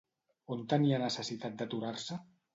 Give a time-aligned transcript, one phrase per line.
[0.55, 2.21] On tenia necessitat d'aturar-se?